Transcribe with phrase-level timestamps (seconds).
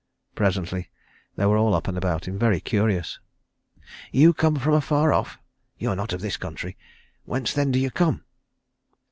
[0.33, 0.89] Presently
[1.35, 3.19] they were all up and about him, very curious.
[4.11, 5.37] "You come from afar off?
[5.77, 6.75] You are not of this country?
[7.25, 8.23] Whence then do you come?"